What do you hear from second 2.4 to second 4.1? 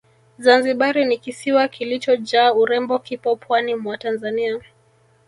urembo kipo pwani mwa